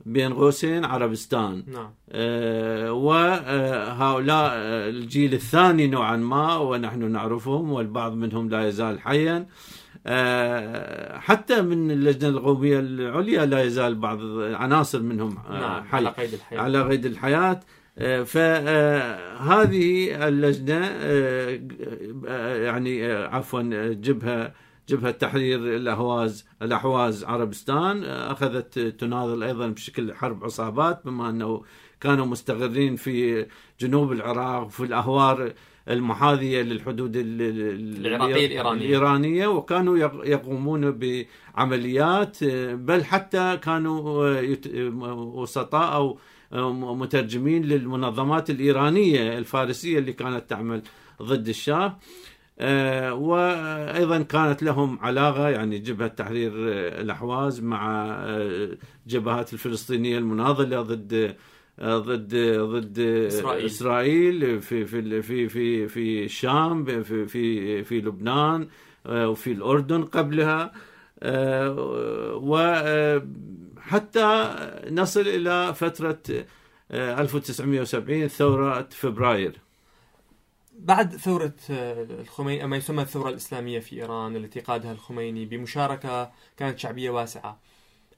بين 0.06 0.34
قوسين 0.34 0.86
عربستان 0.86 1.64
نعم. 1.68 1.90
آه 2.10 2.92
وهؤلاء 2.92 4.52
الجيل 4.90 5.34
الثاني 5.34 5.88
نوعا 5.88 6.16
ما 6.16 6.58
ونحن 6.58 7.12
نعرفهم 7.12 7.72
والبعض 7.72 8.14
منهم 8.14 8.50
لا 8.50 8.68
يزال 8.68 9.00
حيا 9.00 9.46
آه 10.08 11.20
حتى 11.20 11.62
من 11.62 11.92
اللجنة 11.92 12.30
القومية 12.30 12.80
العليا 12.80 13.46
لا 13.46 13.64
يزال 13.64 13.96
بعض 13.96 14.20
عناصر 14.40 15.02
منهم 15.02 15.38
آه 15.38 15.60
نعم. 15.60 15.84
حي 15.84 15.98
على 15.98 16.10
قيد 16.10 16.34
الحياة 16.34 16.62
على 16.62 16.84
قيد 16.84 17.06
الحياة 17.06 17.60
آه، 18.00 18.24
فهذه 18.24 20.10
اللجنة 20.28 20.80
آه، 20.84 21.60
يعني 22.56 23.12
عفوا 23.12 23.94
جبهة 23.94 24.54
جبهة 24.90 25.12
تحرير 25.12 25.60
الأهواز 25.76 26.46
الأحواز 26.62 27.24
عربستان 27.24 28.04
أخذت 28.04 28.80
تناضل 28.80 29.44
أيضا 29.44 29.68
بشكل 29.68 30.14
حرب 30.14 30.44
عصابات 30.44 31.02
بما 31.06 31.30
أنه 31.30 31.64
كانوا 32.02 32.26
مستقرين 32.26 32.96
في 32.96 33.46
جنوب 33.80 34.12
العراق 34.12 34.64
وفي 34.64 34.84
الأهوار 34.84 35.54
المحاذية 35.90 36.62
للحدود 36.62 37.12
العراقية 37.16 38.46
الإيرانية. 38.46 38.86
الإيرانية 38.86 39.48
وكانوا 39.48 39.98
يقومون 40.26 40.92
بعمليات 40.92 42.44
بل 42.74 43.04
حتى 43.06 43.58
كانوا 43.64 44.32
وسطاء 45.14 45.96
أو 45.96 46.20
مترجمين 46.96 47.64
للمنظمات 47.64 48.50
الإيرانية 48.50 49.38
الفارسية 49.38 50.00
اللي 50.00 50.14
كانت 50.14 50.50
تعمل 50.50 50.82
ضد 51.22 51.48
الشاه 51.48 51.86
آه، 51.86 51.98
وأيضا 53.12 54.22
كانت 54.22 54.64
لهم 54.64 55.00
علاقة 55.00 55.50
يعني 55.50 55.80
جبهة 55.80 56.08
تحرير 56.08 56.52
الأحواز 57.02 57.62
مع 57.62 58.16
الجبهات 58.26 59.50
آه، 59.50 59.54
الفلسطينية 59.54 60.18
المناضلة 60.18 60.82
ضد 60.82 61.36
آه، 61.80 61.98
ضد 61.98 62.36
ضد 62.60 63.00
إسرائيل, 63.00 63.66
إسرائيل 63.66 64.62
في 64.62 64.86
في 64.86 65.22
في 65.22 65.50
في 65.50 65.88
في 65.88 66.24
الشام 66.24 66.86
في 66.86 67.28
في 67.28 67.84
في 67.84 68.02
لبنان 68.02 68.68
وفي 69.06 69.52
الأردن 69.52 70.04
قبلها 70.04 70.72
وحتى 73.78 74.56
نصل 74.92 75.22
إلى 75.22 75.74
فترة 75.74 76.20
1970 76.92 78.28
ثورة 78.28 78.88
فبراير. 78.92 79.69
بعد 80.80 81.16
ثورة 81.16 81.54
آه، 81.70 82.08
الخميني 82.22 82.68
ما 82.68 82.78
يسمى 82.78 83.02
الثورة 83.02 83.30
الإسلامية 83.30 83.80
في 83.80 83.96
إيران 83.96 84.36
التي 84.36 84.60
قادها 84.60 84.92
الخميني 84.92 85.46
بمشاركة 85.46 86.32
كانت 86.58 86.80
شعبية 86.80 87.10
واسعة. 87.10 87.60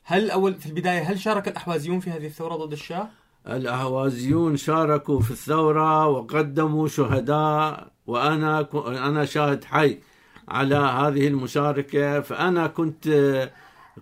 هل 0.03 0.31
أول 0.31 0.53
في 0.53 0.65
البداية 0.65 1.01
هل 1.01 1.19
شارك 1.19 1.47
الأحوازيون 1.47 1.99
في 1.99 2.09
هذه 2.09 2.25
الثورة 2.25 2.55
ضد 2.55 2.71
الشاه؟ 2.71 3.09
الأحوازيون 3.47 4.57
شاركوا 4.57 5.19
في 5.19 5.31
الثورة 5.31 6.07
وقدموا 6.07 6.87
شهداء 6.87 7.91
وأنا 8.07 8.67
أنا 9.07 9.25
شاهد 9.25 9.63
حي 9.63 9.99
على 10.47 10.75
هذه 10.75 11.27
المشاركة 11.27 12.19
فأنا 12.19 12.67
كنت 12.67 13.07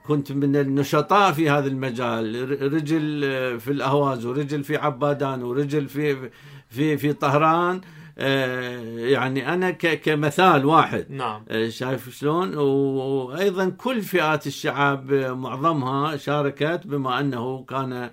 كنت 0.08 0.32
من 0.32 0.56
النشطاء 0.56 1.32
في 1.32 1.50
هذا 1.50 1.68
المجال. 1.68 2.52
رجل 2.74 3.22
في 3.60 3.72
الأهواز 3.72 4.26
ورجل 4.26 4.64
في 4.64 4.78
عبادان 4.78 5.44
ورجل 5.44 5.90
في 5.90 6.30
في 6.70 6.98
في 6.98 7.14
طهران. 7.14 7.76
آه، 7.76 7.99
يعني 8.20 9.54
أنا 9.54 9.72
كمثال 9.72 10.66
واحد. 10.66 11.06
نعم. 11.10 11.44
آه، 11.50 11.70
شايف 11.70 12.10
شلون؟ 12.10 12.58
وأيضا 12.58 13.70
كل 13.70 14.02
فئات 14.02 14.48
الشعب 14.48 15.14
معظمها 15.14 16.18
شاركت 16.18 16.82
بما 16.86 17.20
أنه 17.20 17.64
كان 17.70 18.10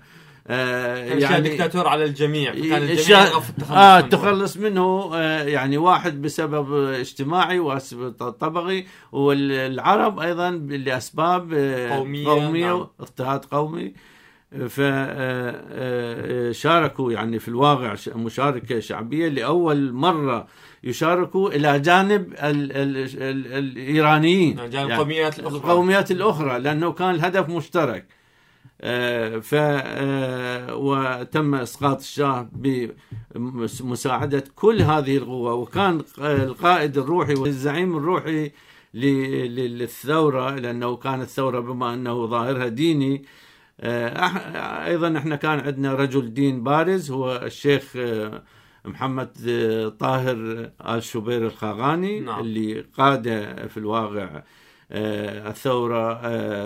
آه 0.49 0.95
يعني 1.05 1.49
دكتاتور 1.49 1.87
على 1.87 2.03
الجميع 2.03 2.51
فكان 2.51 2.83
الجميع 2.83 3.23
التخلص 3.23 3.71
آه 3.71 3.99
التخلص 3.99 4.57
منه 4.57 5.11
آه 5.15 5.43
يعني 5.43 5.77
واحد 5.77 6.21
بسبب 6.21 6.73
اجتماعي 6.73 7.59
وأسباب 7.59 8.31
طبقي 8.31 8.85
والعرب 9.11 10.19
أيضا 10.19 10.51
لأسباب 10.51 11.53
آه 11.53 11.89
قومية, 11.89 12.27
قومية 12.27 12.65
نعم. 12.65 12.87
اضطهاد 12.99 13.45
قومي. 13.45 13.93
فشاركوا 16.51 17.11
يعني 17.11 17.39
في 17.39 17.47
الواقع 17.47 17.95
مشاركة 18.15 18.79
شعبية 18.79 19.27
لأول 19.27 19.91
مرة 19.93 20.47
يشاركوا 20.83 21.49
إلى 21.49 21.79
جانب 21.79 22.33
ال 22.33 22.71
ال 22.71 22.97
ال 22.97 23.53
الإيرانيين. 23.53 24.55
جانب 24.55 24.73
يعني 24.73 24.93
القوميات 24.93 25.39
الأخرى. 25.39 25.57
القوميات 25.57 26.11
الأخرى 26.11 26.59
لأنه 26.59 26.91
كان 26.91 27.09
الهدف 27.09 27.49
مشترك. 27.49 28.05
ف 29.41 29.55
وتم 30.71 31.55
إسقاط 31.55 31.99
الشاه 31.99 32.49
بمساعدة 33.35 34.43
كل 34.55 34.81
هذه 34.81 35.17
القوى 35.17 35.51
وكان 35.51 36.01
القائد 36.19 36.97
الروحي 36.97 37.33
والزعيم 37.33 37.97
الروحي 37.97 38.51
للثورة 38.93 40.55
لأنه 40.55 40.95
كانت 40.95 41.29
ثوره 41.29 41.59
بما 41.59 41.93
أنه 41.93 42.25
ظاهرها 42.25 42.67
ديني 42.67 43.15
آه، 43.15 43.46
أيضا 43.79 45.17
إحنا 45.17 45.35
كان 45.35 45.59
عندنا 45.59 45.93
رجل 45.93 46.33
دين 46.33 46.63
بارز 46.63 47.11
هو 47.11 47.35
الشيخ 47.35 47.93
آه، 47.95 48.43
محمد 48.85 49.31
آه، 49.47 49.89
طاهر 49.89 50.69
آل 50.85 51.03
شوبير 51.03 51.45
الخاغاني 51.45 52.19
نعم. 52.19 52.39
اللي 52.39 52.81
قاد 52.97 53.23
في 53.69 53.77
الواقع 53.77 54.43
الثورة 54.91 56.13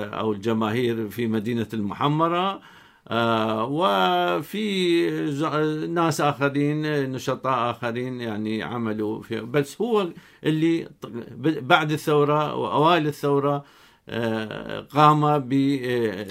أو 0.06 0.32
الجماهير 0.32 1.10
في 1.10 1.28
مدينة 1.28 1.67
المحمرة 1.74 2.62
وفي 3.63 5.10
ناس 5.88 6.21
آخرين 6.21 7.12
نشطاء 7.12 7.71
آخرين 7.71 8.21
يعني 8.21 8.63
عملوا 8.63 9.21
في 9.21 9.41
بس 9.41 9.82
هو 9.82 10.08
اللي 10.43 10.89
بعد 11.62 11.91
الثورة 11.91 12.56
واوائل 12.56 13.08
الثورة 13.08 13.63
قام 14.89 15.39
ب 15.39 15.54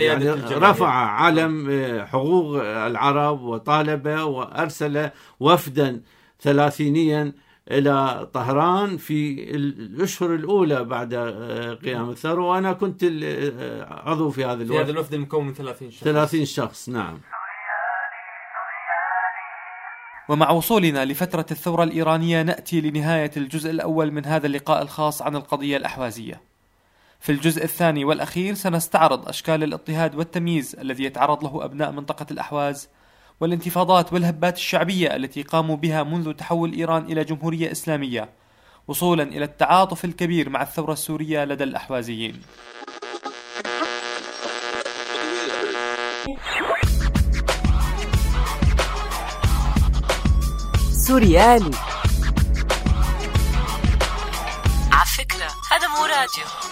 يعني 0.00 0.30
رفع 0.50 0.88
علم 0.90 1.70
آه، 1.70 2.04
حقوق 2.04 2.62
العرب 2.62 3.42
وطالب 3.42 4.06
وأرسل 4.06 5.10
وفدا 5.40 6.02
ثلاثينيا 6.40 7.32
إلى 7.70 8.28
طهران 8.32 8.96
في 8.96 9.50
الأشهر 9.54 10.34
الأولى 10.34 10.84
بعد 10.84 11.14
آه، 11.14 11.74
قيام 11.74 12.10
الثورة. 12.10 12.42
وأنا 12.42 12.72
كنت 12.72 13.04
آه، 13.04 14.08
عضو 14.08 14.30
في 14.30 14.44
هذا 14.44 14.62
الوفد. 14.62 14.72
في 14.72 14.82
هذا 14.82 14.90
الوفد 14.90 15.14
المكون 15.14 15.46
من 15.46 15.54
30 15.54 15.90
شخص. 15.90 16.04
30 16.04 16.44
شخص 16.44 16.88
نعم. 16.88 17.20
ومع 20.28 20.50
وصولنا 20.50 21.04
لفترة 21.04 21.46
الثورة 21.50 21.84
الإيرانية 21.84 22.42
نأتي 22.42 22.80
لنهاية 22.80 23.30
الجزء 23.36 23.70
الأول 23.70 24.10
من 24.10 24.26
هذا 24.26 24.46
اللقاء 24.46 24.82
الخاص 24.82 25.22
عن 25.22 25.36
القضية 25.36 25.76
الأحوازية. 25.76 26.49
في 27.20 27.32
الجزء 27.32 27.64
الثاني 27.64 28.04
والأخير 28.04 28.54
سنستعرض 28.54 29.28
أشكال 29.28 29.62
الاضطهاد 29.62 30.14
والتمييز 30.14 30.76
الذي 30.80 31.04
يتعرض 31.04 31.44
له 31.44 31.64
أبناء 31.64 31.92
منطقة 31.92 32.26
الأحواز 32.30 32.88
والانتفاضات 33.40 34.12
والهبات 34.12 34.56
الشعبية 34.56 35.16
التي 35.16 35.42
قاموا 35.42 35.76
بها 35.76 36.02
منذ 36.02 36.32
تحول 36.32 36.72
إيران 36.72 37.02
إلى 37.02 37.24
جمهورية 37.24 37.72
إسلامية 37.72 38.28
وصولا 38.88 39.22
إلى 39.22 39.44
التعاطف 39.44 40.04
الكبير 40.04 40.48
مع 40.48 40.62
الثورة 40.62 40.92
السورية 40.92 41.44
لدى 41.44 41.64
الأحوازيين. 41.64 42.42
سوريالي 50.92 51.70
على 54.92 55.06
فكرة 55.18 55.50
هذا 55.70 55.88
مو 55.88 56.04
راديو. 56.04 56.69